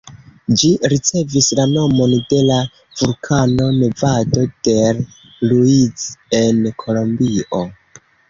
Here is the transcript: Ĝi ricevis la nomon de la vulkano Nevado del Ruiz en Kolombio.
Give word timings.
Ĝi 0.59 0.69
ricevis 0.93 1.49
la 1.59 1.65
nomon 1.73 2.15
de 2.31 2.39
la 2.47 2.57
vulkano 3.01 3.67
Nevado 3.81 4.47
del 4.69 5.03
Ruiz 5.53 6.07
en 6.41 6.65
Kolombio. 6.85 7.63